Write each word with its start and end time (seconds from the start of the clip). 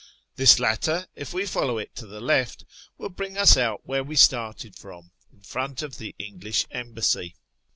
This 0.35 0.57
latter, 0.59 1.05
if 1.13 1.31
we 1.31 1.45
follow 1.45 1.77
it 1.77 1.95
to 1.97 2.07
the 2.07 2.19
left, 2.21 2.65
will 2.97 3.09
bring 3.09 3.37
us 3.37 3.55
out 3.55 3.85
where 3.85 4.03
we 4.03 4.15
started 4.15 4.75
from, 4.75 5.11
in 5.31 5.41
front 5.41 5.83
of 5.83 5.99
the 5.99 6.15
English 6.17 6.65
Embassy. 6.71 7.35